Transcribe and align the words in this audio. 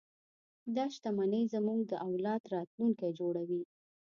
دا 0.75 0.85
شتمنۍ 0.95 1.43
زموږ 1.53 1.79
د 1.87 1.93
اولاد 2.07 2.41
راتلونکی 2.55 3.09
جوړوي. 3.19 3.61